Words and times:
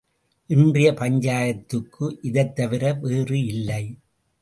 இன்றைய 0.49 0.91
பஞ்சாயத்துக்கு 0.91 2.17
இதைத்தவிர 2.23 2.99
வேறு 2.99 3.45
இல்லை. 3.45 3.83